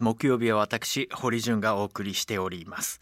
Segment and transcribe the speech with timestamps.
[0.00, 3.00] 木曜日は私堀潤がお送りしております。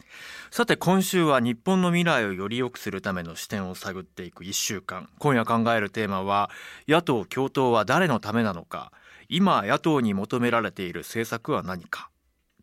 [0.50, 5.08] さて今週は日本の未来をより良くするための視点を探っていく1週間。
[5.18, 6.50] 今夜考えるテーマは
[6.86, 8.92] 野党共闘は誰のためなのか。
[9.28, 12.10] 今野党に求められている政策は何か？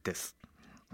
[0.04, 0.36] です。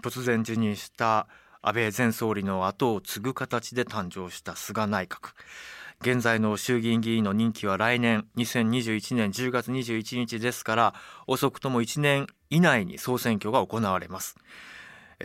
[0.02, 1.28] 突然辞任した
[1.62, 5.34] 安倍前総理の後を継ぐ形で誕生した菅内閣。
[6.02, 10.94] 現在の衆議院議員の任期は来年2021年10月21日ですから
[11.28, 14.38] 遅くとも1年以内に総選挙が行われます。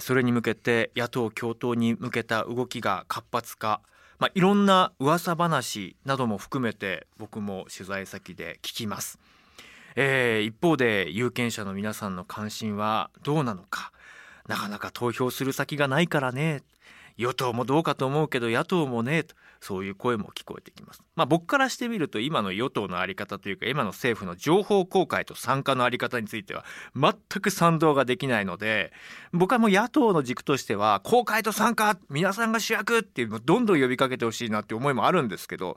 [0.00, 3.80] それに向けて野党共闘に向けた動きが活発化
[4.18, 9.18] まあ、いろんな噂話なども含めて僕も取材先で聞きます、
[9.96, 13.92] えー、一方で有権者の皆さんの関心はどうなのか。
[14.46, 16.62] なかなか投票する先がないからね
[17.16, 19.24] 与党もどうかと思うけど野党もね
[19.60, 21.02] そういう声も聞こえてきます。
[21.16, 28.92] まあ、僕からしてみると今の与党の在り方というか今の政府の情報公開と参加の在り方については全く賛同ができないので
[29.32, 35.76] 僕はもう野党の軸としては公開と参加皆さんが主役っていうのをどんどん呼びかけてほしいなって思いもあるんですけど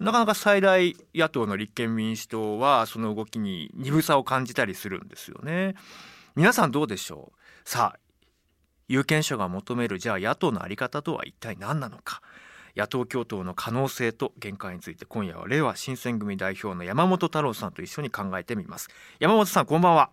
[0.00, 5.74] なかなか最大野党の立憲民主党はその動きに鈍さを感じたりするんですよね。
[6.34, 7.38] 皆さんどうでしょう？
[7.68, 7.98] さあ
[8.88, 12.22] 有権者が求めるじゃあ野党の在り方とは一体何なのか。
[12.76, 18.88] 野党共闘の可能性と限界について今夜は令和新選組代表の山本太郎さんと一緒に考えてみます。
[19.18, 20.10] 山本さんこんばんは。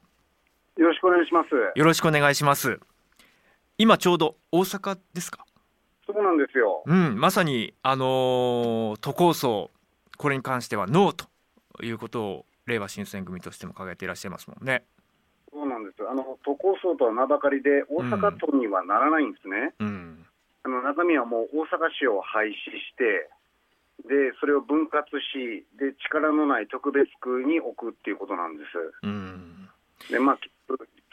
[0.78, 1.50] よろしくお願いします。
[1.54, 2.80] よろしくお願いします。
[3.78, 5.45] 今ちょうど大阪ですか？
[6.08, 6.84] そうなんですよ。
[6.86, 9.70] うんまさにあのー、都構想
[10.17, 11.28] これに関してはノーと
[11.84, 14.86] いうことを令和新選組としても掲げていらっしゃいますもんね
[15.56, 16.03] そうなんです。
[16.03, 20.28] あの都構想とは名ばかりで大阪都にはならないんですね、うん、
[20.64, 23.31] あの中身はもう大阪市を廃止して
[24.03, 28.76] でそれを分割しで力のない特別区に置くっていうことなんです。
[29.03, 29.70] うん、
[30.11, 30.38] でまあ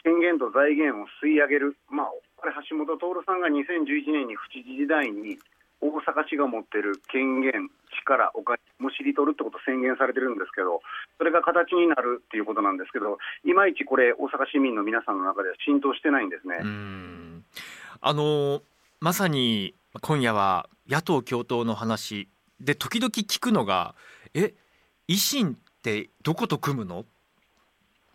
[0.03, 5.39] 権限と財源を吸い上げる、まあ、これ橋本徹さんが2011年に府知事時代に
[5.83, 10.79] 大阪市が持ってる権限、力、お金むしり取るってことを宣言されてるんですけど、
[11.17, 16.63] それが形になるっていうことなんですけど、いまいちこれ、大阪市民の皆さんの中では浸透してないんですね。
[17.99, 18.61] あの
[18.99, 22.27] まさに今夜は野党共闘の話
[22.59, 23.95] で時々聞くのが
[24.33, 24.53] え
[25.07, 27.05] 維新ってどこと組むの？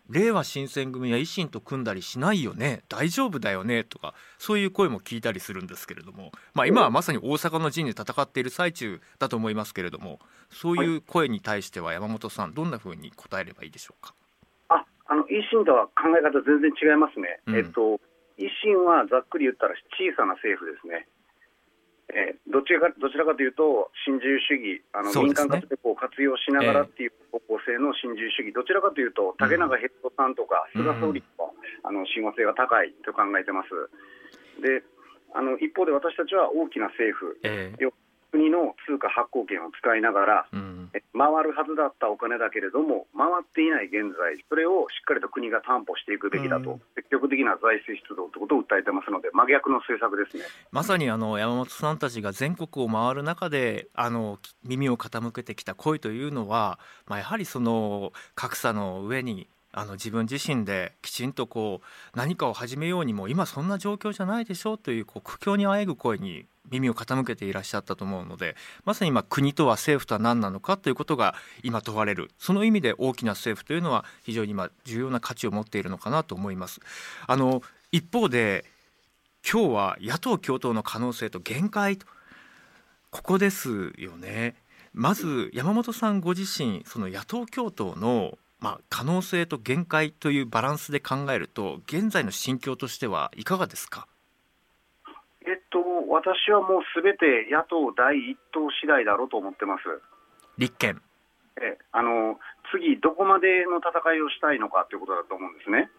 [0.09, 14.13] 令和新選組は維新と組んだりしないよね大丈夫だよねとかそういう声も聞いたりするんですけれども、まあ、今はまさに大阪の陣で戦っている最中だと思いますけれどもそういう声に対しては山本さんどんなふうに答えればいいでしょうか？
[14.69, 17.99] ああの維新とは考え方全然違いますね、うん、えっと、
[18.37, 21.07] 維新はざっくり言ったら小さな政府ですね。
[22.09, 31.53] えー、どちらかどちらかというと、新自由主義、あの、ね、民間活力を活用しながらっていう方向性の新自由主義、どちらかというと、竹中ヘッドさんとか、菅総理と、
[31.83, 33.69] あの親和性が高いと考えてます。
[34.61, 34.83] で
[35.33, 37.91] あの一方で私たちは大きな政府、えー、
[38.31, 50.43] 国の通貨発行権を使いながら、うん、回るはずだったお金だけれども、回っていない現在、それをしっかりと国が担保していくべきだと、うん、積極的な財政出動ということを訴えてますので、真逆の政策ですね。
[50.71, 76.79] まさにあの山本さんたちが全国を回る中で、あの耳を傾けてきた声というのは、まあ、やはりその格差の上にあの自分自身できちんとこう何かを始めようにも今そんな状況じゃないでしょうというこう苦境にあえぐ声に耳を傾けていらっしゃったと思うのでまさに今国とは政府とは何なのかということが今問われるその意味で大きな政府というのは非常に今重要な価値を持っているのかなと思います。
[77.27, 78.65] あの一方で
[79.49, 82.05] 今日は野党共闘の可能性と限界と
[83.11, 84.55] ここですよね。
[84.93, 94.07] まず山本さんご自身その野党共闘のまあ、可能性と限界というバランスで考えると現在の心境としてはいかがですか？
[95.47, 99.83] えっと、私はもうすべて野党第一党次第だろうと思ってます。
[100.57, 101.01] 立憲
[101.61, 102.39] えあの
[102.71, 105.89] 次、どこまでの戦いをしたいのかということだと思うんですね。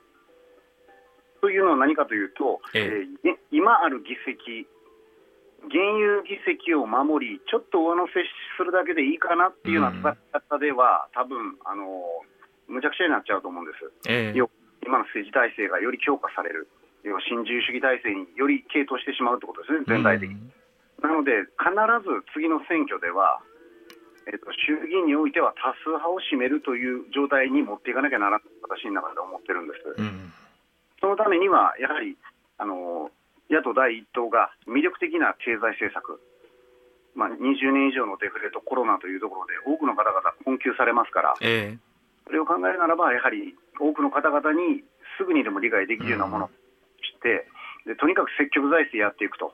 [1.41, 4.69] というのは何かというと、ええー、今ある議席、
[5.67, 8.13] 現有議席を守り、ちょっと上乗せ
[8.57, 11.85] するだけでいいかなっていうような戦い方では、うん、多分あの
[12.71, 13.91] むちゃくちゃになっちゃうと思うんです。
[14.07, 14.49] えー、
[14.87, 16.71] 今の政治体制がより強化される。
[17.03, 20.37] 要は新自由主義体制により傾倒してしまうということですね、全体的に。
[21.03, 21.73] なので、必
[22.05, 23.41] ず次の選挙では、
[24.29, 29.97] えーと、衆議院においては多数派を占めるという状態に持っていかなきゃならない私の中で思ってるんです。
[29.97, 30.33] うん、
[31.01, 32.17] そのためには、やはり
[32.61, 33.11] あの
[33.49, 36.21] 野党第一党が魅力的な経済政策、
[37.17, 41.90] まあ、20年以上のデフレとコロナというところで多くの方々困窮されますから、えー、
[42.27, 44.83] それを考えるならば、やはり多くの方々に
[45.19, 47.47] すぐにでも理解できるようなものをして、
[47.87, 49.53] でとにかく積極財政やっていくと。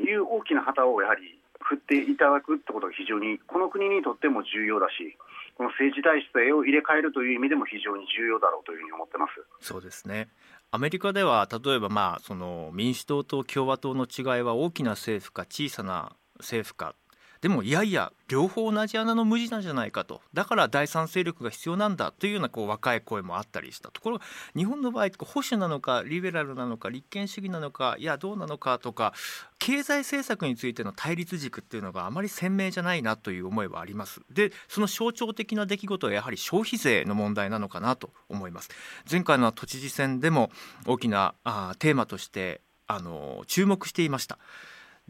[0.00, 5.16] いう大きな旗をやはり振っていただくってことが非常にこの国にとっても重要だし、
[5.56, 9.32] この政治体制を入れ替えるという意味でも非常に重要だろうというふうに思ってます。
[9.60, 10.28] そうですね。
[10.72, 16.94] アメリカでは例えばまあその民主党と共和党の違いは大きな政府か小さな政府か
[17.40, 20.20] でもいやいや両方同じ穴の無地なんじゃないかと。
[20.34, 24.18] だから第三勢力が必要なんだというようなこう若い声もあったりしたところ。
[24.18, 29.14] が日本の場合保守なのかリベラルなのか立憲主義なのかいやどうなのかとか
[29.58, 34.20] 経済政策についての対立軸っていうのがあまり鮮明じゃないなという思いはあります。
[34.30, 38.70] でその象徴的な出来事はやはり消費税の問題なのかなと思います。
[39.10, 40.50] 前回の都知事選でも
[40.86, 44.38] 大きなあテーマとしてあの注目していました。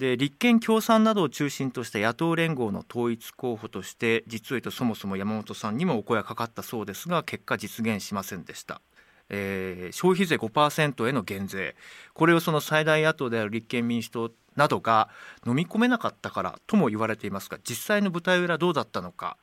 [0.00, 8.80] で立憲共産などを中心とした野党連合の統一候補として実を言うとそもそも山本さんにもお声がかかったそうですが結果実現しませんでした。
[9.28, 11.76] えー、消費税5%への減税
[12.14, 15.08] これをその最大野党である立憲民主党などが
[15.46, 19.36] 飲み込めなかったからとも言われていますが実際の舞台裏どうだったのか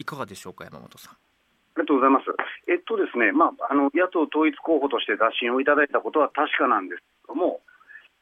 [0.00, 1.12] いかがでしょうか山本さん。
[1.12, 1.16] あ
[1.76, 2.24] りがとうございます。
[2.66, 7.60] えっとですね、まあ、あの野党統一候補として打診をいただいたことは確かなんですけども、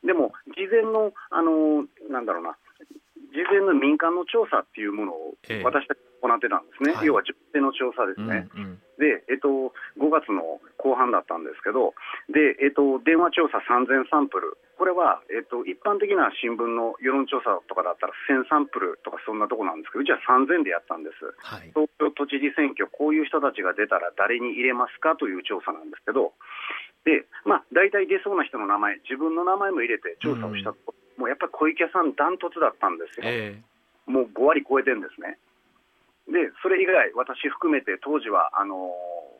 [0.05, 2.57] でも、事前の、あのなんだろうな、
[3.33, 5.35] 事前の民間の調査っていうものを
[5.65, 9.71] 私たち行ってたんですね、ええ、要は女性の調査ですね、うんうん、で、えっと、
[10.01, 11.95] 5月の後半だったんですけど、
[12.33, 26.33] でえっと、電話調査3000サンプル、これは、えっと、一般的な新聞の世論調査とかだったら1000サンプルとかそんなとこなんですけど、うちは3000でやったんです、はい、東京都知事選挙、こういう人たちが出たら誰に入れますかという調査なんですけど、
[27.07, 35.39] で、まあ、大体出そうな人の名前、自分の名前も入れて調査をしたと、うん、もうやっぱり小池さん、ダントツだったんですよ、えー、もう5割超えてるんですね。
[36.29, 38.91] で、それ以外、私含めて、当時は、あの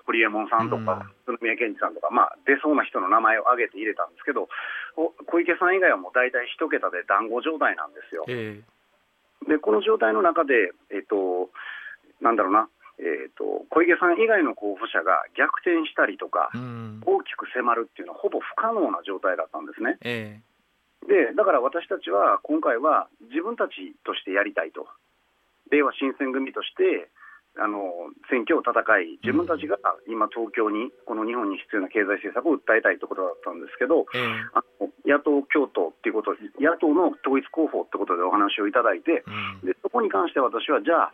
[0.07, 4.49] 堀エモ門さんとか、宇都宮健治さんとか、まあ、出そうな人の名前を挙げて入れたんですけど、
[4.95, 8.25] 小池さん以外はもう大体一桁で団子状態なんですよ。
[8.29, 11.51] えー、で、この状態の中で、えっと、
[12.23, 16.51] なんだろうな、えーと、小池さん以外の候補者が逆転したりとか、
[17.05, 19.99] 大きく迫るっていうのはほぼ不可能な状態だったんですね。
[20.01, 20.46] えー、
[21.07, 24.87] でだから私たちは今回は自分たちとしてやりたいと、
[25.71, 27.11] 令和新選組として
[27.57, 39.25] あの選挙を戦い、自分たちが今、東京に、この日本に必要な経済政策を訴えたいということだったんですけど、えー、あの野党共闘っていうこと、野党の統一候補ってことでお話をいただいて、
[39.63, 41.13] うん、でそこに関して私は、じゃあ、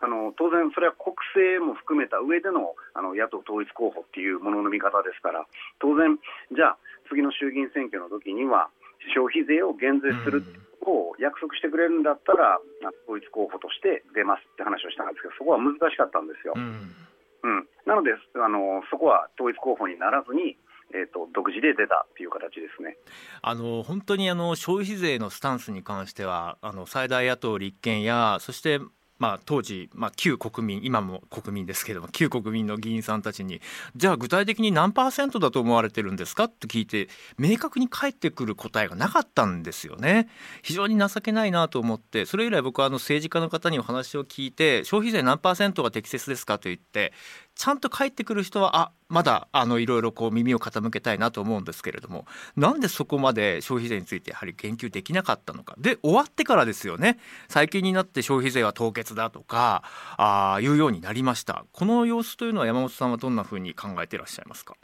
[0.00, 5.48] あの当然、それは国政も含めた上でのあの野党統一候補っていうものの見方ですから、
[5.80, 6.20] 当然、
[6.52, 8.68] じゃあ、次の衆議院選挙の時には、
[9.14, 10.42] 消費税を減税する
[10.88, 12.58] を約束してくれるんだったら、
[13.04, 16.54] 統一候補として出ますって話をしたんですけど、そこは難しかったんですよ。
[16.56, 16.94] うん、
[17.42, 20.56] うん、なのであの、そこは統一候補にならずに、
[20.94, 22.96] えーと、独自で出たっていう形ですね。
[23.42, 28.80] あの本当にあの消費税のスタンスに関してはあの最大野党立憲やそして
[29.18, 33.60] まあ、当時、まあ、旧国民今も国民ですけども旧国民の議員さんたちに
[33.96, 40.28] じゃあ具体的に何パーセントだと思われてるんですかって聞いて明確に返ってくる答えがなかったんですよね。
[40.62, 47.12] 非常に情けないなと思ってそれ以来僕はあの政治家の方にお話を聞いて消費税何パーセントが適切ですかと言って
[47.58, 52.24] ちゃんと帰ってくる人はあまだあのいろいろこう耳を傾けたいなと思うんですけれども
[52.56, 55.74] なんでそこまで消費税についてやはり言及できなかったのか。
[55.76, 57.18] で終わってからですよね。
[57.48, 59.82] 最近になって消費税は凍結だとか
[60.16, 61.64] あいうようになりました。
[61.72, 64.76] この様子というのは山本さんはどんなふうに考えていらっしゃいますか？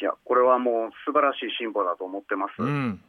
[0.00, 2.62] いやこれはもう素晴らしい進歩だと思ってます。
[2.62, 3.00] うん。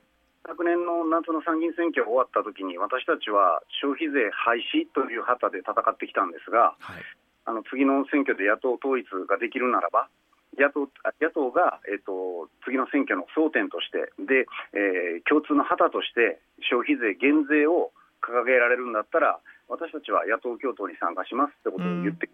[0.48, 7.02] 昨年の夏の参議院選挙が終わったときに、私たちは消費税廃止という旗で戦ってきたんですが、はい、
[7.46, 10.10] あの次の選挙で野党統一ができるならば、
[10.58, 10.88] 野党
[11.22, 16.40] 野党が、えーと、次の選挙の争点として、でえー、共通の旗として
[16.72, 17.92] 消費税減税を
[18.24, 22.30] 掲げられるんだったら、私たちは野党共闘に参加しますってことを言って、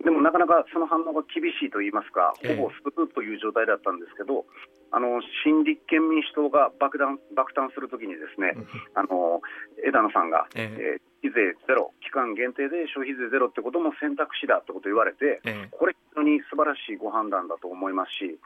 [0.00, 4.44] うん、でもなかなかその反応が厳しいといいますか、ほぼスプーという状態だったんですけど、
[4.90, 8.54] あの新立憲民主党が爆弾爆誕するときに、ですね、
[8.94, 9.40] あの
[9.86, 15.40] 枝野さんが、えー、費税ゼロ、期間限定で消費税ゼロってことも選択肢だってことを言われて、
[15.72, 18.36] これ、非常に素晴らしいご判断だと思いますし、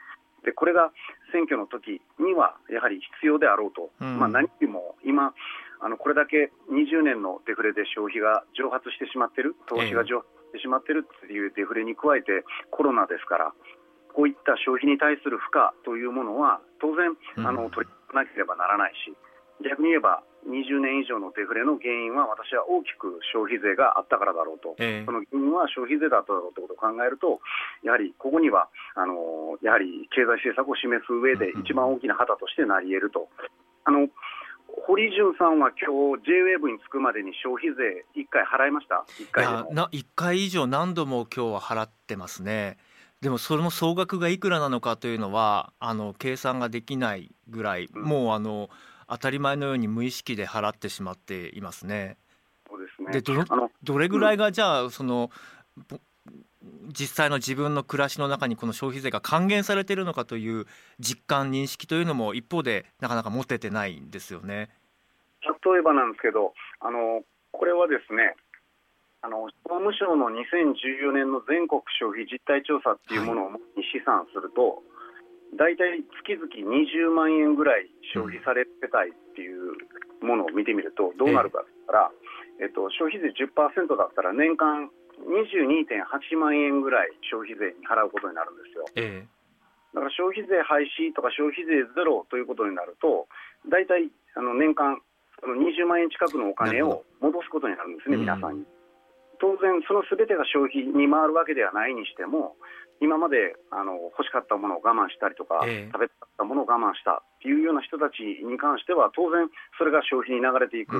[0.45, 0.93] でこれが
[1.33, 5.35] 選挙の時にはやはり必要であろうと、うん、まあ、何よりも今、
[5.81, 13.53] あのこれだけ20年のデフレで消費が蒸発してしまっている、投資が蒸発してしまっているというデフレに加えて、コロナですから、
[14.15, 19.15] こういった消費に対する負荷というものは、当然、あの取り組まなければならないし、
[19.63, 27.41] 逆に言えば、20年以上のデフレの原因は、私は大きく消費税があったからだろうと、えー、その原因は消費税だっただろうということを考えると、
[27.85, 33.29] やはりここにはあのやはり経済政策を示す上で、一番大きな旗としてなり得ると。
[33.85, 34.09] あの
[34.87, 42.77] 堀潤さんは今日 JWAVE に着くまでに消費税1回払いました？1回な1回以上何度も今日は払ってますね。
[43.21, 48.71] でもその総額がいくらなのかというのはあの計算ができないぐらい、うん、もうあの
[49.09, 52.17] 当たり前のように無意識で払ってしまっていますね。
[52.69, 53.45] そうですねでど
[53.83, 55.31] どれぐらいがじゃあその、
[56.89, 60.67] 実際の自分の暮らしの中にこの消費税が還元されているのかという
[60.99, 64.69] 実感認識というのも一方でなかなか持ててないんですよね。
[65.43, 67.23] 例えばなんですけどあの
[67.53, 68.35] これはですね
[69.23, 73.51] あの総務省の2014年の全国消費実態調査っていうものを
[73.83, 74.83] 試算すると、
[75.57, 79.73] 大体月々20万円ぐらい消費されてたいっていう
[80.21, 82.11] ものを見てみると、どうなるかって言ったら、
[82.61, 84.91] えっと、消費税10%だったら年間
[85.25, 88.85] 22.8万円ぐらい消費税に払うことになるんですよ。
[89.95, 93.27] だから消費税廃止とか消費税ゼロということになると、
[93.67, 95.01] 大体あの年間
[95.41, 98.67] その20万円近くのお金を戻すことになるんですね、皆さんに。
[99.41, 102.57] 当然、そのすべてが消費に回るわけではないにしても、
[103.01, 109.47] 今まであの欲しかったものを我慢したりとか、えー、食べたかったものを我慢したっていうような人たちに関しては、当然、
[109.79, 110.99] それが消費に流れていく、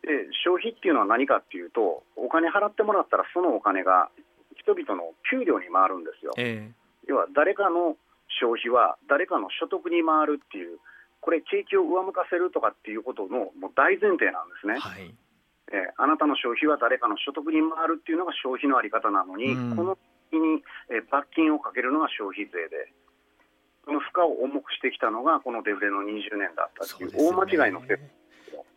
[0.00, 4.08] で消費っていうのは何かっていうと、お金払ってもらったら、そのお金が
[4.56, 6.32] 人々の給料に回るんですよ。
[6.38, 7.96] えー、要は誰かの
[8.40, 10.80] 消費は誰かの所得に回るっていう、
[11.20, 14.78] これ、景気を上向かせるとかっていうことのもう大前提なんですね。
[14.78, 15.12] はい。
[15.68, 22.92] えー、あなたの消費は誰かの所得に回るっていうのが消費のあり方なのに、うん、この時に、えー、罰金をかけるのが消費税で、
[23.84, 27.98] その負荷を重くしてきたのがこのデフレの20年だったっていう、大間違いの設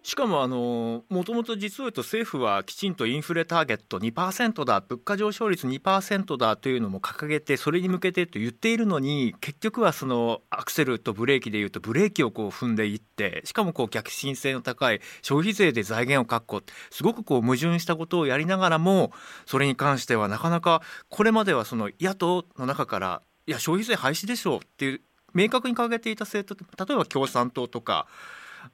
[0.03, 19.11] しかもあのもともと実を言うと政府はきちんとインフレターゲット2%だ物価上昇率2%だというのも掲げてそれに向けてと言っているのに結局はそのアクセルとブレーキでいうとブレーキをこう踏んでいってしかもこう逆進性の高い消費税で財源を確保すごくこう矛盾したことをやりながらも
[19.45, 25.01] それに関してはなかなかこれまではその野党の中からいや消費税廃止でしょうっていう
[25.33, 28.07] 明確に掲げていた政党例えば共産党とか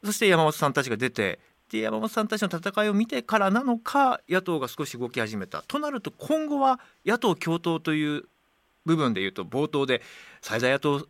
[0.04, 1.40] そして山本さんたちが出て
[1.72, 8.24] で山本さんたちの戦いを見てからなのか野党が少し動き始めたとなると今後は野党共闘という
[8.86, 10.02] 部分でいうと冒頭で
[10.42, 11.08] 最大野党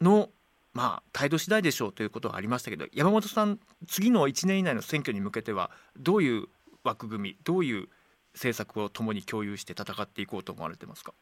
[0.00, 0.28] の
[0.74, 6.44] まあ態度次第でしょうということがありましたけど山本さん次の1年以内の選挙に向けてはどういう
[6.84, 7.88] 枠組みどういう
[8.34, 11.14] 政策を共に共有して戦っていこうと思われてますか？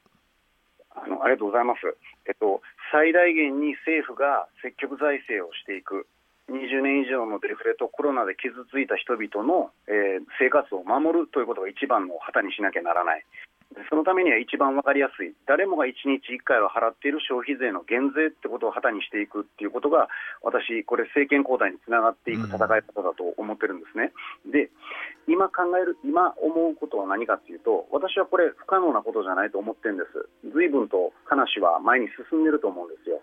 [0.91, 1.81] あのありがとうございます、
[2.27, 6.09] えっと、最大限に政府が積極財政をしていく。
[6.51, 13.25] 20年以上のデフレとコロナで傷ついた人々の、えー、生活を守るということが一番の旗にしなきゃならない。
[13.91, 20.09] そのためには一番分かりやすい、誰もが1日1回は払っている消費税の減税ってことを旗にしていくっていうことが、
[20.43, 24.13] 私、これ、政権交代につながっていく戦い方だと思ってるんですね。
[24.47, 24.71] うん、で、
[25.27, 30.53] 今考える、今思うことは何かっていうと、私はこれ、不可能なことじゃないと思ってるんです。
[30.55, 33.21] 随分と話は前に進んでると思うんですよ。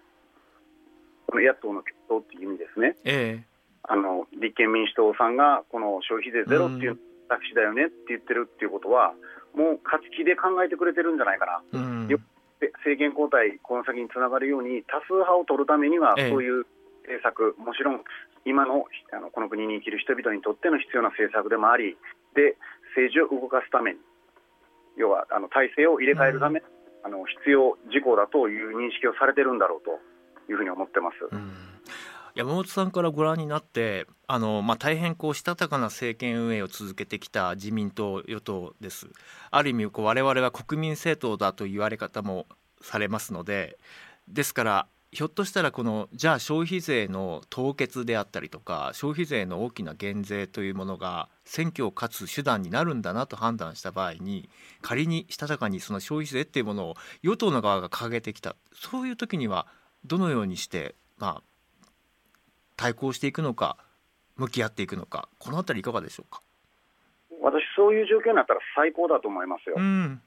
[1.31, 6.99] この野党の共闘っていう意味ですね、えー、あの立憲民主党さんがこの消費税ゼロっていう
[7.31, 9.15] タクシーだよねって言ってるっていうことは、
[9.55, 12.11] もう勝ち気で考えてくれてるんじゃないかな、うん、
[12.83, 16.67] 政権交代、この先につながるように、多数派を取るためには、そういう
[17.07, 18.03] 政策、もちろん
[18.43, 18.83] 今の
[19.15, 21.95] あのこの国に生きる人々にとっての必要な政策でもあり、
[22.35, 22.59] で
[22.91, 23.99] 政治を動かすために、
[24.97, 26.65] 要はあの体制を入れ替えるため、うん、
[27.05, 30.10] あの必要事項だという認識をされてるんだろうと。
[30.51, 31.15] いうふうに思ってます。
[32.33, 39.07] 山本さんからご覧になってあの、まあ、大変こうしたたかな政権運営を続けてきた自民党与党です。
[39.49, 42.47] ある意味こう我々は国民政党だと言われ方も
[42.81, 43.77] されますので
[44.27, 54.49] ですからひょっとしたらこのじゃあ消費税の凍結であったりとか消費税の大きな減税というものが選挙を勝つ手段になるんだなと判断した場合に
[54.81, 59.67] 仮にしたたかにその消費税っていうものを与党の側が掲げてきたそういう時には
[60.05, 61.43] どのようにして、まあ、
[62.75, 63.77] 対抗していくのか
[64.37, 66.41] 向き合っていくのかこの辺りいかがでしょうか？
[67.41, 69.75] 私、そういう状況になったら最高だと思いますよ。
[69.77, 70.21] うん、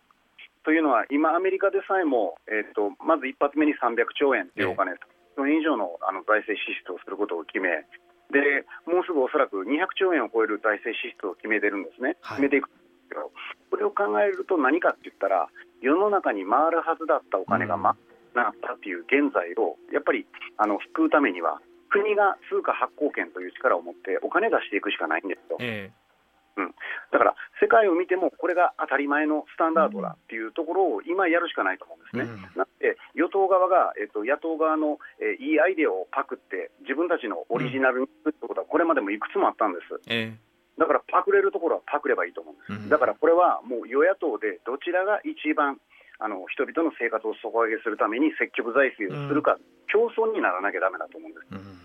[0.65, 4.93] というのは、今、アメリカでさえも、えーと、まず一発目に300兆円というお金、
[5.37, 7.87] それ以上のあの財政支出をすることを決め、
[8.31, 12.71] でもうすぐおそらく200兆円を超える財政支出を決めてるんですね、はい、決めていく
[13.71, 15.49] これを考えると何かって言ったら、
[15.81, 20.27] 世の中に回るはずだったお金が、ま、うんなったっていう現在をやっぱり
[20.59, 21.61] あの救うためには
[21.91, 25.59] 国が通貨発行権という力を持ってお金出していくしかないんですよ。
[25.61, 26.05] えー
[26.57, 26.75] うん、
[27.11, 32.23] だから世界を見てもこれが当たり前のスタンダードだっていうところを今やるしかないと思うんですね。
[32.23, 40.01] うん、なので与党側が、えっと、野党側の、えー、いいアイデアをパクって自分たちのオリジナルにするってことはこれまでもいくつもあったんです。
[40.07, 45.79] えーだからパクれるところはパクればいいと思うんです、うん、だからこれはもう与野党でどちらが一番
[46.19, 51.47] あの人々の生活を底上げするために積極財政をするか、うん、競争にならなきゃだめだと思うんです。
[51.51, 51.79] うん。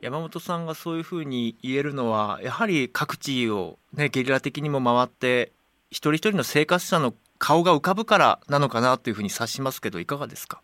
[0.00, 5.52] 山本さんがそういうふうに言えるのはやはり各地を、ね、ゲリラ的にも回って
[5.90, 10.60] 一人一人の生活者の顔が浮かぶからなのかなというふうに察しますけどいかがですか？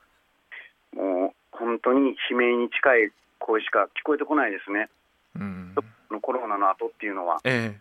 [0.95, 4.89] もう本当に悲鳴に近い声しか聞こえてこないですね。
[5.37, 5.75] うん。
[6.21, 7.79] コロナの後っていうのは、え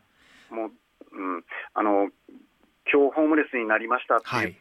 [0.51, 0.71] え、もう、
[1.11, 2.09] うん、あの
[2.91, 4.55] 今日ホームレスになりましたっていう、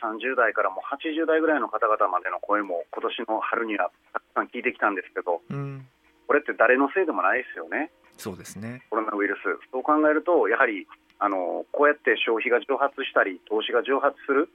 [0.00, 5.86] はい、30代からもう80代ぐらいの方々までの声も今年の春にはたくさん聞いてきたんですけど、うん、
[6.26, 8.82] これって誰のせいでもないですよね、そうですね。
[8.90, 10.86] コロナウイルス、そう考えると、やはり
[11.18, 14.48] あのこうやって消費が蒸発したり、投資が蒸発する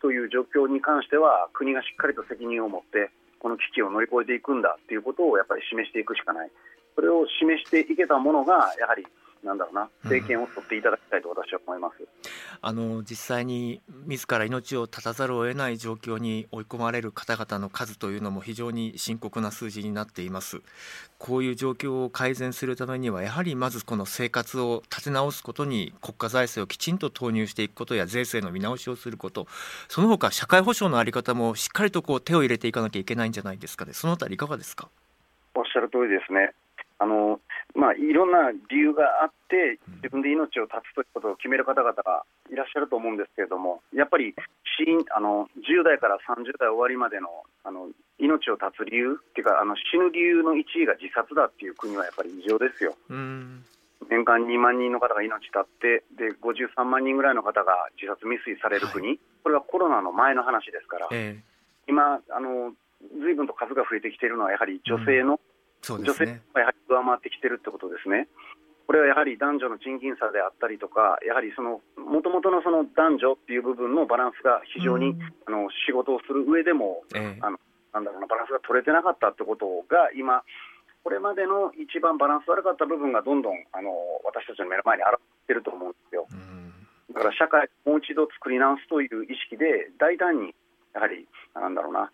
[0.00, 6.50] という状況に関しては、国がしっかりと責任を持って、この危機を乗り越えていくんだということをやっぱり示していくしかない。
[6.94, 9.06] それを示していけたものが、やはり
[9.44, 12.06] なんだろうな、政権を取っていただきたいと私は思います、うん、
[12.60, 20.62] あの実際に自ら命を絶たざるを得ない状況に追い込まれる方々の数というのも非常に深刻な数字になっています。
[21.18, 29.46] こういう状況を改善するためには、やはりまずこの生活を立て直すことに国家財政をきちんと投入していくことや税制の見直しをすること、
[29.88, 34.88] その他社会保障の在り方もしっかりとこう手を入れていかなきゃいけないんじゃないですかね、そのあたりいかがですか？
[35.54, 36.52] おっしゃる通りですね。
[37.02, 37.40] あの
[37.74, 44.36] まあ、いろんな理由があって、自分で命を絶つということを決める方々がいらっしゃると思うんですけれども、やっぱり
[44.78, 47.26] 死因あの10代から30代終わりまでの
[47.64, 47.88] あの
[48.22, 52.94] 命を絶つ理由っていうかあの、死ぬ理由の1位が自殺だっていう国はやっぱり異常ですよ。
[53.10, 62.76] 年間2万人の方が命絶って、で53万人ぐらいの方が自殺未遂される国、はい、これはコロナの前の話ですから、えー、今あの、
[63.18, 65.51] ずいぶんと数が増えてきているのは、やはり女性の、うん
[65.98, 68.28] ね、女性がやはり上回ってきてるってことですね。
[68.86, 75.16] これはやはり男女の賃金差であったりとか、やはりそのもともとのその男女っていう部分のバランスが非常に、
[75.46, 77.58] あの仕事をする上でも、えあの
[77.94, 80.42] なんだろうな、バランスが取れてなかったってことが今、
[81.02, 83.90] これまでの一番バランス悪かった部分がどんどんあの
[84.24, 85.18] 私たちの目の前に現れ
[85.48, 86.26] てると思うんですよ。
[87.14, 90.54] だから社会をもう一度作り直すという意識で、大胆に
[90.94, 92.10] やはり、なんだろうな、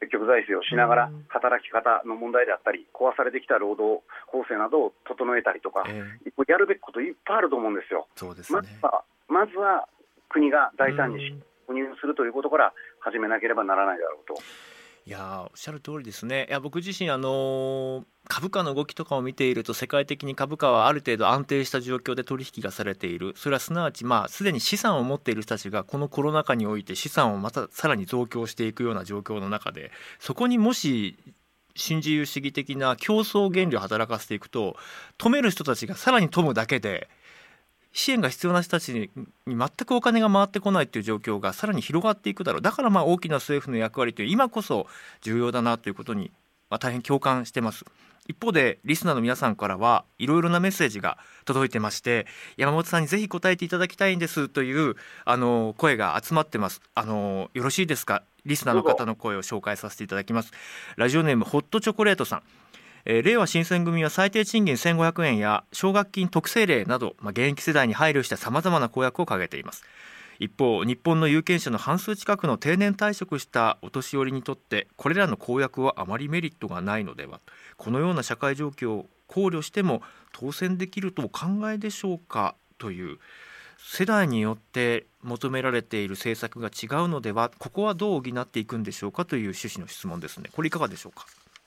[0.00, 8.08] 積極財政をしながら、働き方の問題であったり、壊されてきた労働法制などを整えたりとか、えー、やるべきこといっぱいあると思うんですよ。
[8.16, 9.88] そうですね、まずはまずは
[10.28, 14.34] 国が大胆に保入するということから始めなければならないだろうと。
[15.06, 16.46] いやおっしゃる通りですね。
[16.48, 31.16] いや僕自身あの株価の動きとかを見ていると世界的に株価はある程度安定した状況で取引がされているそれはすなわちまあすでに資産を持っている人たちがこのコロナ禍において資産をまたさらに増強していくような状況の中でそこにもし
[31.74, 34.76] 新自由主義的な競争原理を働かせていくと
[35.18, 37.08] 止める人たちがさらに富むだけで
[37.92, 39.10] 支援が必要な人たちに
[39.46, 42.62] 全くお金が回ってこないという状況がさらに広がっていくだろう。
[42.62, 44.86] だからまあ大きな政府の役割という今こそ
[45.22, 46.30] 重要だなということに、
[46.70, 47.84] まあ、大変共感してます。
[48.28, 52.26] 一方でリスナーの皆さんからはいろいろなメッセージが届いてまして
[52.56, 56.80] 山本さんにぜひ答えていただきたいんですというあの声が集まってます。
[56.94, 58.22] あのよろしいですか？
[58.46, 60.52] リスナーの方の声を紹介させていただきます。
[60.96, 62.42] ラジオネームホットチョコレートさん。
[63.04, 69.84] え、令和新選組は最低賃金1500円や奨学金特製例など、まあ、現役世代に配慮したさまざまな公約を掲げています。
[70.38, 77.40] 一方日本の有権者の半数近くの定年退職したお年寄りにとってこれらの公約はあまりメリットがないのでは
[77.76, 80.00] このような社会状況を考慮しても
[80.32, 83.18] 当選できるとお考えでしょうかという
[83.78, 90.48] 世代によって求められている政策が違うのではここはどう補っていくんでしょうかという趣旨の質問ですね。
[90.52, 91.26] これいかがでしょうか？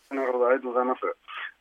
[0.09, 0.99] なるほどありがとうございます。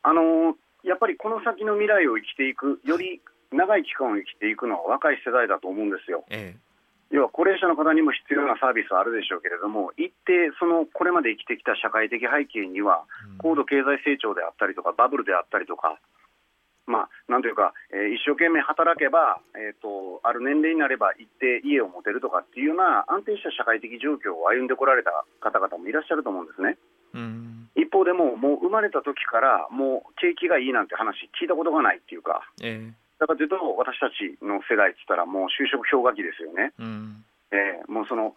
[0.03, 6.25] あのやっぱりこの先の未来を生きていく、より長い期間を生きていくのは若い世代だと思うんですよ。
[6.29, 13.05] ええ、要は高齢者の方にも必要なサービスはあるでしょうけれども、一定、そのこれまで生きてきた社会的背景には、
[13.39, 15.99] 高度経済成長であったりとか、バブルであったりとか、
[16.85, 26.75] まあ、なんというか、えー、一生懸命働けば、えーと、ある年齢になれば一定家を持てるとかっていうような安定した社会的状況を歩んでこられた方々もいらっしゃると思うんですね。
[27.13, 27.62] うん一
[27.93, 38.33] 方でも、もう生まれた時からもう景気がいいなんて話聞いたことがないっていうか、えー、だからというと私たちの世代って言ったらもう就職氷河期ですよね、うん、えー、もうその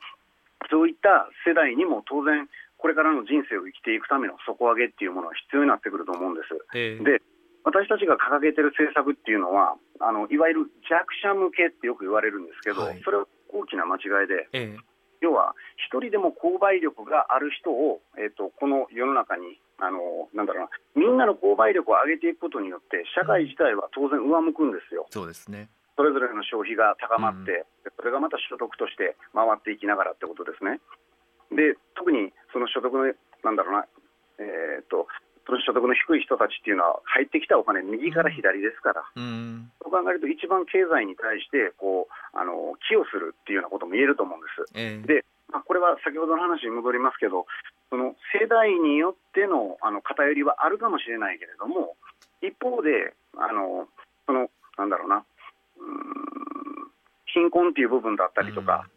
[0.71, 6.53] そういった世代にも当然これからの人生を生きていくための底上げっていうものが必要になってくると思うんです。
[6.77, 7.23] えー、で
[7.64, 14.79] 私たちが掲げてる政策っていうのはあのいわゆる弱者向けってよく言われるんですけど、はい、それは大きな間違いで、えー、
[15.20, 15.55] 要は
[15.88, 25.07] 一人でも購買力がある人を、えーと、この世の中にあのなんだろうなみんなの購買力を上げていくことによって社会自体は当然上向くんですよ。
[25.11, 30.81] そうですねそれぞれの消費が高まって、うん、それがまた所得として回っていきながらってことですね。
[31.50, 33.09] で特にその所得の
[33.44, 33.87] なんだろうな、
[34.38, 44.66] えーと、その所得の低い人たちっていうのは入ってきたお金右から左ですから、うん、そう考えると一番経済に対してこうあの寄与するっていうようなことも言えると思うんです。
[44.74, 47.46] えー、でまあ、これは先ほどの話に戻りますけど、
[47.90, 51.94] その世代によってのあの偏りはあるかもしれないけれども、
[52.42, 53.87] 一方で、あの
[54.26, 55.24] そのなんだろうな、
[55.78, 56.26] うん
[57.37, 58.88] 貧困っていう部分だったりとか、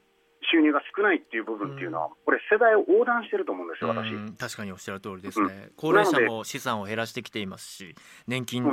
[0.52, 4.38] 収入が少ないっていう部分っていうのは、これ、世代を横断してると思うんですよ、私。
[4.38, 7.95] 確かにおっしゃる通りですね、うん、高齢者も資産を減らしてきていますし、
[8.28, 8.63] 年金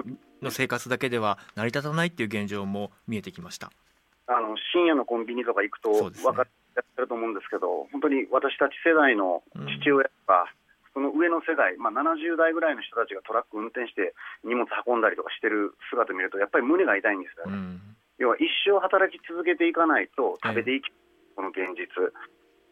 [0.42, 3.70] の生活だけでは成り立たないっていう現状も見えてきました。
[4.26, 9.42] あの深夜のコンビニとか行くと分かってると思うんですけど、本当に私たち世代の
[9.82, 10.50] 父親とか、
[10.96, 17.52] その上の世代、まあ、70代ぐらいの人たちがトラック運転して荷物運んだりとかしてる姿を見ると、やっぱり胸が痛いんですよね。
[17.52, 17.80] うん、
[18.18, 20.88] 要は一生働き続けていかないと食べていき、
[21.36, 21.86] この現実。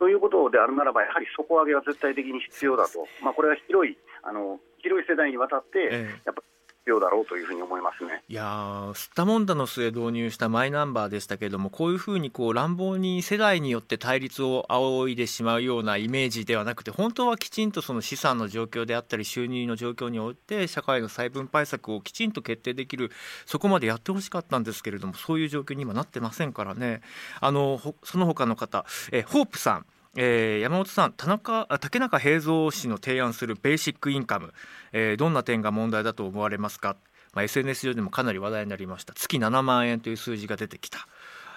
[0.01, 6.43] ということであるならば、やはり底上げは絶対的に必要だと、まあ、これは広いあの広い世代にわたって、やっぱ
[6.85, 8.45] 必要だろうというふうに思いますねいや
[8.93, 23.11] 吸ったもんだの末導入したマイナンバーでしたけれども、こういうふうにこう乱暴に世代によって対立を仰いでしまうようなイメージではなくて、本当はきちんとその資産の状況であったり、収入の状況において、社会の再分配策をきちんと決定できる、
[23.47, 27.01] そこまでやってほしかったんですけれども、そういう状況に今なってませんからね、
[27.41, 29.87] あのその他の方、えホープさん。
[30.17, 34.53] えー、山本さん田中竹中平蔵氏の提案するベーシックインカム、
[34.93, 36.97] えー、どんな点が問題だと思われますか、
[37.33, 39.13] まあ、SNS 上でもかなり話題になりました。
[39.15, 41.09] 月7万円という数字が出てきた、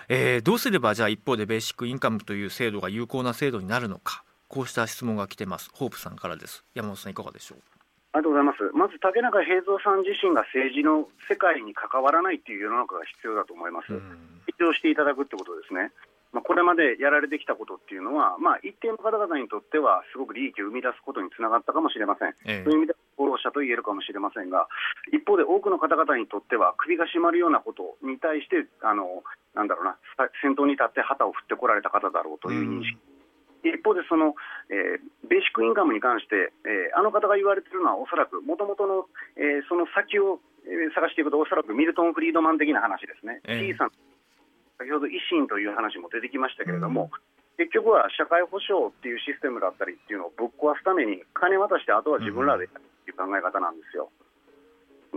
[0.09, 4.23] えー、どうすればじゃあ一方でベーシックインカムという制度が有効な制度になるのか？
[4.47, 5.69] こうした質問が来てます。
[5.73, 6.63] ホープさんからです。
[6.73, 7.59] 山本さんいかがでしょう？
[8.13, 8.63] ありがとうございます。
[8.73, 13.93] まず竹中平蔵さん自身が政治の世界に関わらないという世の中が必要だと思います。
[14.47, 15.91] 一応していただくってことですね。
[16.33, 24.67] まあ、これまでやられてきたことっていうのは、まあ、一定の方々にとっては、すごく利益を生み出すことにつながったかもしれません、ええ、そういう意味で功労者と言えるかもしれませんが、
[25.11, 29.23] 一方で多くの方々にとっては、首が締まるようなことに対して、あの
[29.55, 29.97] なんだろうな、
[30.41, 32.99] 先頭に立って旗を振ってこられた方だろうという認識。
[33.63, 33.73] うん。
[33.73, 34.35] 一方でその、
[34.69, 43.89] えー、ベーシックインカムに関して、えー、あの方が言われているのは、おそらくもともとの、えー、その先を、えー、探していくと、おそらくミルトン・フリードマン的な話ですね、えー、小さな
[44.77, 54.09] 先ほど維新という話も出てきましたけれども、うん、結局は社会保障っていうシステムだったりっていうのをぶっ壊すために、金渡してあとは自分らでやるっていう考え方なんですよ。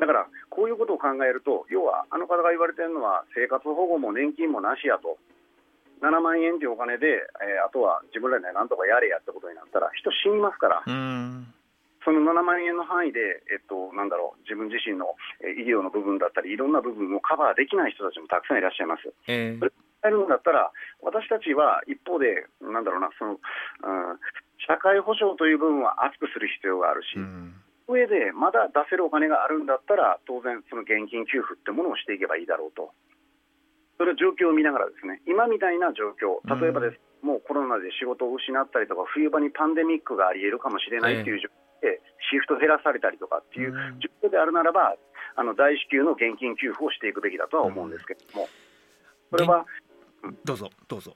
[0.00, 5.18] だから、こういうことを考えると、要はあの方が言われてるのは、生活保護も年金もなしやと、
[6.00, 10.82] 7万円というお金で、えー、あとは自分らでなんとかやれやってことになったら、人死にますから。
[12.04, 19.12] その7万円の範囲で、えっと、なんだろう、自分自身の医療の部分だったり、いろんな部分をカバーできない人たちもたくさんいらっしゃいます。
[19.28, 23.38] えー、それやるんだったら、私たちは一方で、なんだろうな、その、うん、
[24.64, 27.52] 社会保障という部分は厚くする必要があるし、うん、
[27.88, 32.92] 上でまだ出せるお金があるんだったら、当然、その現金給付ってものをしていけばいいだろうと。
[34.00, 41.69] それは状況を見ながらですね、今みたいな状況、例えばです、うん、もうコロナで仕事を失ったりとか、冬場にパンデミックがあり得るかもしれないという状況、て
[42.30, 43.72] シフト減らされたりとかっていう
[44.22, 44.96] 状況であるならば、
[45.36, 48.48] あの大支給の現金給付をしていくべきだとは思うんですけれども、
[49.30, 49.66] それは、
[50.44, 51.14] どうぞ、どうぞ。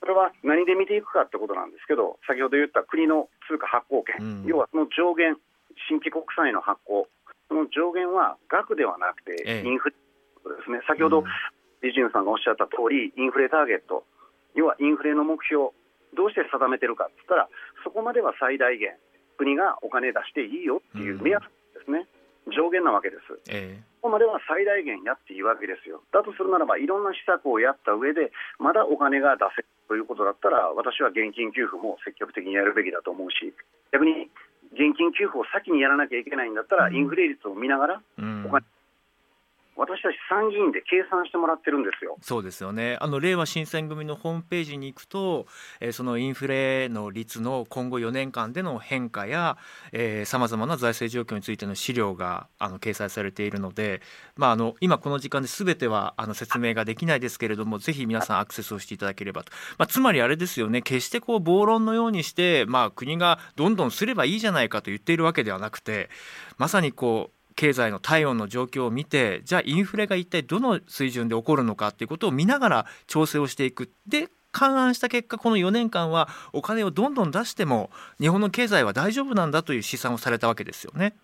[0.00, 5.38] それは何で見ていくかってことなんですけど、先ほど言った国の通貨発行権、うん、要はその上限、
[5.88, 7.06] 新規国債の発行、
[7.48, 11.24] その上限は額ではなくて、インフレですね、先ほど、
[11.82, 14.04] リジュンさんがおっしゃった通り、インフレターゲット、
[14.54, 15.70] 要はインフレの目標、
[16.14, 17.48] どうして定めてるかって言ったら、
[17.82, 18.96] そこまでは最大限、
[19.36, 21.42] 国がお金出していいよっていう目安
[21.74, 22.06] ですね、
[22.46, 23.38] うん、上限なわけです。
[23.50, 26.02] えー、ここまでは最大限やっていいわけですよ。
[26.12, 33.54] だとするならば、いろんな施策をやった上で、まだお金が出せるということだったら、私は現金給付も積極的にやるべきだと思うし、
[33.92, 34.30] 逆に
[34.72, 38.02] 現金給付を先にやらなきゃいけないんだったら、インフレ率を見ながら、
[38.46, 38.64] お金
[39.76, 42.16] 私たち参議院で計算してもらってるんですよ。
[42.20, 42.96] そうですよね。
[43.00, 45.46] あの令和新選組のホームページに行くと、
[45.80, 49.56] えー、そのインフレの率の今後4年間での変化や
[50.24, 54.00] さまざまな財政状況についての資料があの掲載されているので、
[54.36, 59.52] まあ、あの今この時間で全てはあの説明ができないですけれども、ぜひ皆さんアクセスをしていただければと。
[59.78, 66.08] まあ、つまりあれですよね、決してこう暴論のようにして、まあ、国がどんどんすればいいじゃないかと言っているわけではなくて、
[66.58, 73.90] まさにこう経済の体温の状況を見てじゃあインフレが一体どの水準で起こるのかっていうことを見ながら調整をしていく。
[74.06, 77.90] で勘案した結果この4年間はお金をどんどん出しても
[78.20, 81.16] 日本の経済は大丈夫なんだという試算をされたわけですよね。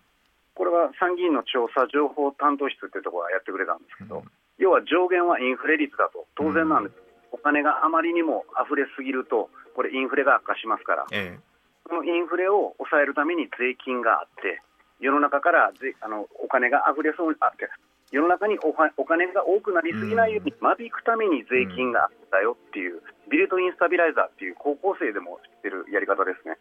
[0.53, 6.27] これは参議院の調査情報担当室っていうところがやってくれたんですけど、うん、要は上限はインフレ率だと。
[6.35, 6.95] 当然なんです、
[7.31, 11.39] うん、お金があまりにも溢れすぎるとこれインフレが悪化しますから、ええ、
[11.87, 14.61] そのインフレを抑えるために税金があって
[15.01, 17.67] 世の中からあのお金があふれそうにあって
[18.11, 26.57] 世の中におお金が多くなりすぎないように間引くために税金があったよっていう、ビルトインスタビライザーっていう高校生でも知ってるやり方ですね。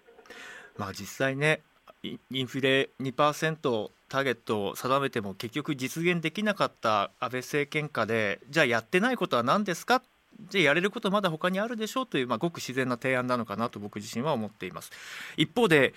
[0.79, 1.61] まあ、実際ね
[2.03, 10.03] インフレ2%ターゲットを定めても結局実現できなかった安倍政権下でじゃあやってないことは何ですか？
[10.49, 14.91] じゃあやれることまだ他にあるでしょうという、まあ、ごく自然な提案なのかなと僕自身は思っています。
[15.37, 15.93] 一方で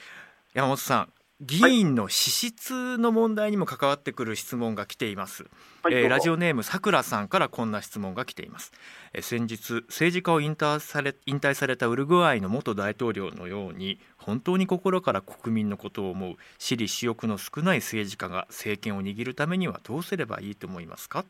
[0.54, 1.10] 山本さん
[1.46, 5.44] 議員の資質の問題にも関わってくる質問が来ています、
[5.84, 8.72] はい、えー、ラジオネームさくらさんからこんな質問が来ています、
[9.14, 21.26] えー、先日政治家を引退され引退されたウルグアイの元大統領のように本当に心から国民のことを思う私利私欲の少ない政治家が政権を握るためにはどうすればいいと思いますか？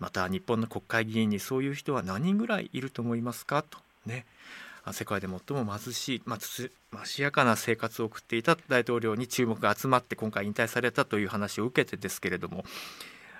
[0.00, 3.62] また日本の国会議員にそういう人は何人ぐらいいると思いますか？
[3.62, 4.26] とね
[4.92, 12.64] 世界で最も貧しい、まあ、つましやかな生活を送っていた大統領に注目が集まって今回引退されたという話を受けてですけれども。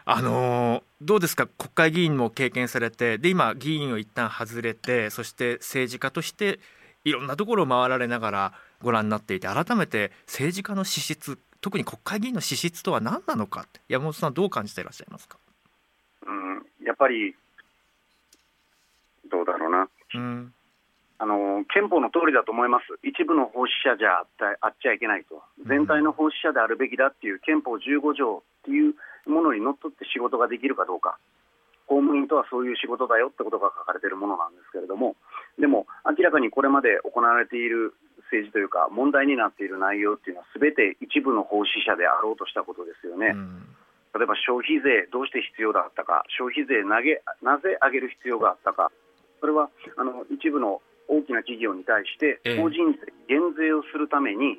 [0.07, 1.47] あのー、どうですか？
[1.47, 6.61] 国会議員も経験されてで今議員を一旦外れてそして政治家として
[7.05, 8.53] いろんなところを回られながら
[8.83, 13.67] ご覧になっていて改めて政治家の資質特に国会議員の資質とは何なのか？
[13.89, 15.39] 山本さんどう感じていらっしゃいますか、
[16.27, 17.35] うん、やっぱり
[19.31, 20.53] どうだろうな、うん、
[21.19, 28.95] あの憲法の通りだと思います、一部の奉仕者じゃあっちゃいけないと、全体の奉仕者であるべきだっていう憲法15条っていう
[29.27, 31.19] ものにのっとって仕事ができるかどうか、
[31.87, 35.17] 公務員とはそういう仕事だよってことが書かれているものなんですけれども、
[35.59, 37.95] でも明らかにこれまで行われている
[38.31, 43.37] 政治というか、問題になっている内容っていうのは、すべて一部の奉仕者であろうとしたことですよね。
[44.15, 48.91] 例えば消費税、どうして必要だったか、消費税投げ、なぜ上げる必要があったか、
[49.41, 54.59] それはあの一部の大きな企業に対して法人税減税をするために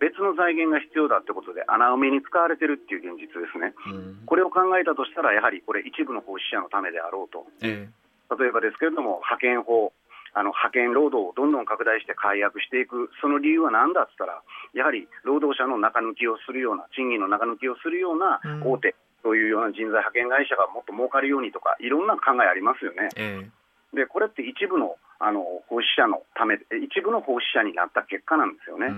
[0.00, 9.92] 別の財源が必要だってことで穴埋めに使われてるっていう現実ですね、うん、これを考えたとしたらやはりこれ一部の奉仕者のためであろうと、えー、例えばですけれども派遣法
[10.36, 14.42] あの派遣労働をどんどん拡大して解約していく、その理由は何だっつったら、
[14.74, 23.08] やはり労働者の中抜きをするような、賃金の中抜きをするような大手、というような人材派遣会社がもっと儲かるようにとか、いろんな考えありますよね。
[23.16, 28.94] えー、でこれって一部のあの奉仕者のため、一部の奉仕者になった結果なんですよね。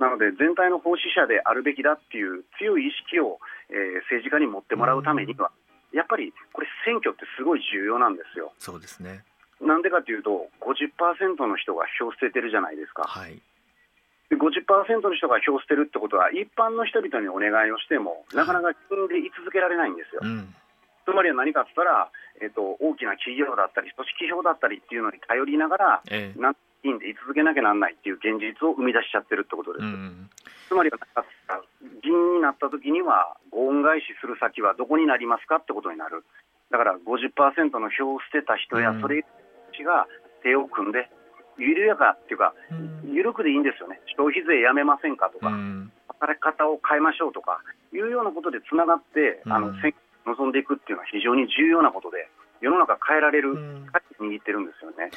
[0.00, 5.52] なので、全体の奉仕者であるべきだっていう強い意識を、えー、政治家に持ってもらうためには、
[5.92, 8.52] やっぱりこれ、選挙ってすごい重要なんですよ。
[8.58, 9.24] そうですね
[9.60, 13.04] なんでかというと、50%の人が票捨ててるじゃないですか。
[13.04, 13.40] はい
[14.28, 20.20] で50%の人が票捨てるってことは、一般の人々にお願いをしても、なかなか金で居続けられないんですよ。
[20.22, 20.54] うん
[21.08, 22.12] つまりは何かとったら、
[22.44, 29.82] えーと、大きな企業だったり、組織票だったりっていうのに頼りながら、ええ、なんいいんで居続けなきゃなんないっていう現実を生み出しちゃってるってことです。
[29.82, 30.28] うん、
[30.68, 31.00] つまりは
[32.04, 36.28] 議員になった時には、ご恩返しする先はどこになりますかってことになる。
[36.70, 39.24] だから50%の票を捨てた人や、それ
[39.80, 40.06] が
[40.44, 41.08] 手を組んで、
[41.56, 42.52] 緩やかっていうか、
[43.08, 45.50] 緩くでいいんですよね、消費税やめませんかとか、
[46.20, 47.58] 働き方を変えましょうとか
[47.92, 52.28] いうようなことでつながって、あの選挙望んでいくっていうのは非常に重要なことで、
[52.60, 53.54] 世の中変えられる
[54.20, 55.10] 握ってるんですよね。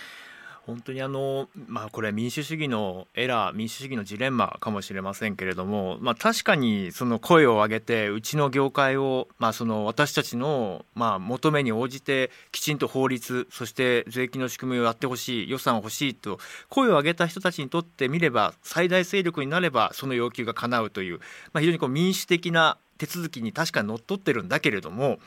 [0.66, 21.20] 本当にあの、まあ、これは民主主義のエラー民主主義のジレンマかもしれませんけれども、まあ、確かにその声を上げてうちの業界を、まあ、その私たちのまあ求めに応じてきちんと法律そして税金の仕組みをやってほしい予算を欲しいと声を上げた人たちにとってみれば最大勢力になればその要求が叶うという、
[21.54, 25.18] まあ、非常にこう民主的な手続きに確かにのっとってるんだけれども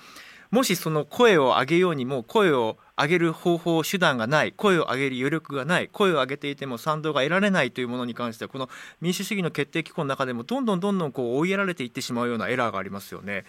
[0.52, 8.68] もしその声を上げようにも声を上げる方法手段がない声を上げる余力がない声を上げていても賛同が得られないというものに関してはこの
[9.00, 13.44] 民主主義の決定機構の中でもどんどんどんどんこう追いやられていってしまうようなエラーがありますよね。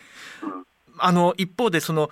[0.97, 2.09] あの一方でその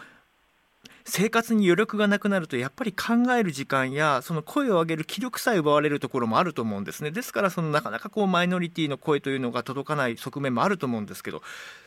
[1.06, 7.12] 生活に余力がなくなるとやっぱり考える時間やその声を上げる気力さえ奪われるところもあると思うんですね。
[7.12, 11.42] ですからそのなかなかこうマイノリティの声というのが届かない側面もあると思うんですけど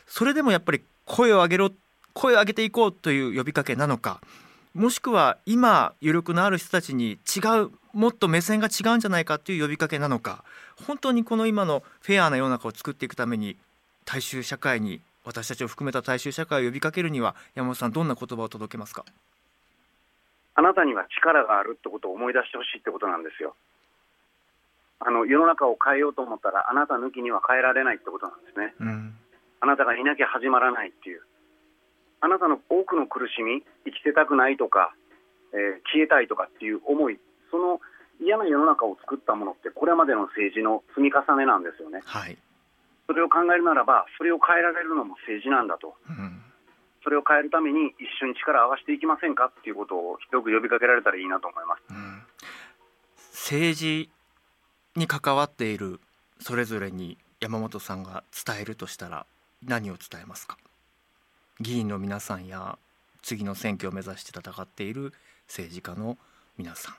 [0.07, 1.71] それでもやっぱり声を上げろ
[2.13, 4.21] 声を上げていこうという呼びかけなのか
[4.73, 10.43] もしくは今余力のある人たちに違うもっと目線が違うんじゃないかという呼びかけなのか
[10.85, 13.57] 本当にこの今のフェアな世の中を作っていくために
[14.05, 19.03] 大衆社会に私たちを含めた大衆社会を呼びかけるには山本さんどんな言葉を届けますか？
[20.55, 23.55] あなたには力があるってことを思い出してほしいってことなんですよ。
[24.99, 29.15] あの世の中を変えようと思ったらあなた抜きには変えられないってことなんですね、うん、
[29.61, 31.21] あなたがいなきゃ始まらないっていう。
[32.19, 34.95] あなたの多くの苦しみ生きてたくないとか、
[35.53, 37.19] えー、消えたいとかっていう思い
[37.51, 37.79] その
[38.19, 42.01] 嫌な世の中を作ったものってこれまでの政治の積み重ねなんですよね。
[42.03, 42.35] はい、
[43.07, 46.43] それを考えるならばそれを変えられるのも政治なんだと、うん、
[47.03, 52.21] それを変えるために一緒に力を合わせていきませんかっていうことを広く呼びかけられたらいいなと思います、うん、
[53.31, 54.09] 政治
[54.95, 56.01] に関わっている
[56.39, 59.25] それぞれに山本さんが伝えるとしたら
[59.65, 60.57] 何を伝えますか？
[61.59, 62.77] 議員の皆さんや
[63.23, 65.13] 次の選挙を目指して戦っている
[65.47, 66.17] 政治家の
[66.57, 66.91] 皆さ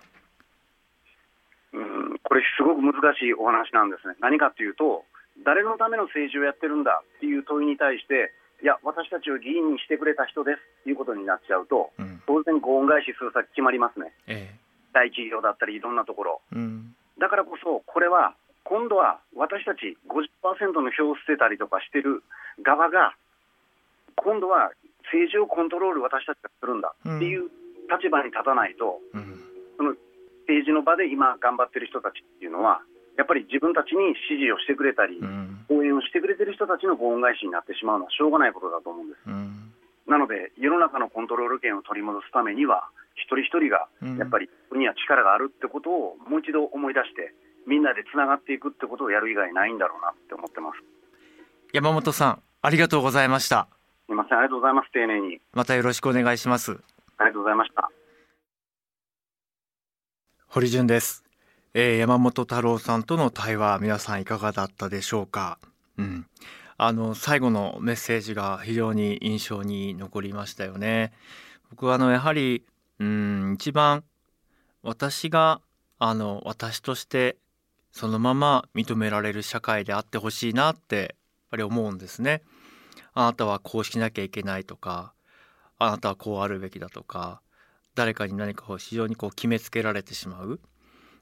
[1.73, 1.79] ん。
[1.79, 1.81] う
[2.14, 2.18] ん。
[2.23, 4.14] これすごく難しいお話なんですね。
[4.21, 5.05] 何かというと
[5.44, 14.59] 誰のための政治をやってるんだっていう問いに対していや私たちを議員にしてくれた人ですということになっちゃうと、うん、当然ご恩返しする先決まりますね、ええ、
[14.92, 22.22] 大企業だったりいろんなところ、うん、だからこそこれは今度は私たち50%の票を捨てたりとかしてる
[22.62, 23.14] 側が
[24.16, 24.74] 今度は
[25.09, 27.48] 政治をコントロール私たちがするんだっていう
[27.88, 29.40] 立場に立たないと、うん、
[29.79, 29.94] その
[30.44, 32.83] 政治の場で今頑張ってる人たちっていうのは
[33.18, 39.26] やっぱり自分たちに支持をしてくれたり、うん、応援をしてくれてる人たちのご恩返しになってしまうのはしょうがないことだと思うんです。
[39.26, 39.74] うん、
[40.07, 47.35] なので世の中のコントロール権を取り戻すためには一人一人がやっぱり国には力があるってことをもう一度思い出して
[47.66, 50.78] みんなでつながっていくってことをやる以外ないんだろうなって思ってます
[51.74, 53.68] 山本さんありがとうございました
[54.09, 54.90] すみません、ありがとうございます。
[54.90, 55.38] 丁寧に。
[55.52, 56.81] またよろしくお願いします。
[57.18, 57.90] ありがとうございました。
[60.46, 61.28] 堀潤です。
[61.81, 65.61] えー、山本太郎さんとの対話、皆さんいかがだったでしょうか？
[65.97, 66.27] うん。
[66.77, 71.12] あの最後のメッセージが非常に印象に残りましたよね。
[71.71, 72.64] 僕はあのやはり
[72.99, 74.03] うん一番
[74.83, 75.61] 私が
[76.01, 77.37] あの私として
[77.93, 81.07] そのまま認められる社会であってほしいなってやっ
[81.53, 82.43] ぱり思うんですね。
[83.14, 85.12] あなたはこうしなきゃいけないとか
[85.79, 87.41] あなたはこうあるべきだとか
[87.95, 90.59] 誰かに何かを非常にこう決めつけられてしまう。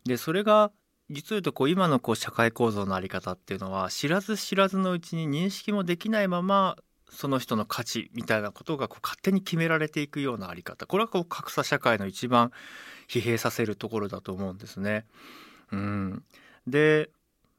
[0.07, 0.73] でそれが
[1.11, 6.77] 実を言うとこう今のこう社会構造の在り方っていうのは知らず知らずのうちに認識もできないまま
[7.11, 12.51] その人の価値みたいなことがこう勝手に決められていくような在り方これはこう格差社会の一番
[13.09, 15.07] 疲弊させるところだと思うんですね。
[15.73, 16.23] うん、
[16.67, 17.11] で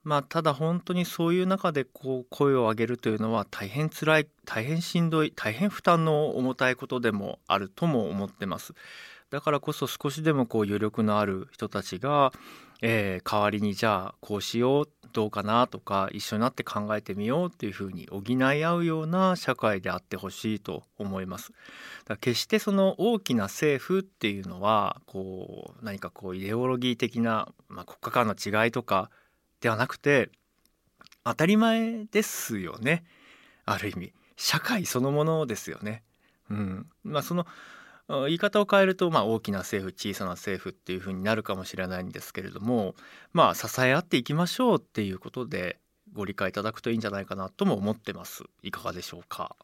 [0.08, 8.74] まあ、ただ本当にそういう中でこう声を上げるというのは大変辛い大変しんどい大変負担の重たいことでもあるとも思ってます。
[9.30, 12.32] だからこそ少しでもこう余力のある人たちが、
[12.82, 21.52] えー、代わりにじゃあこうしようどうかなとか一緒になって考えてみようっていうふうに補い合うような社会であってほしいと思います。
[22.06, 29.10] だ決してその大きな政府っていうのはこう何かこうイデオロギー的な、まあ、国家間の違いとか
[29.60, 30.30] ではなくて
[31.24, 33.04] 当たり前ですよね
[33.66, 36.04] ある意味社会そのものですよね。
[36.50, 37.46] うんまあ、その
[38.10, 42.96] 言い方を変えると、まあ、大きな政府小さな政府っていうふうになるかもしれないんですけれども
[43.34, 45.80] まあ支え合っていきましょうっていうことで
[46.14, 48.46] ご理解いただくといいんじゃないかなとも思ってます。
[48.64, 49.56] いかがでしょうか？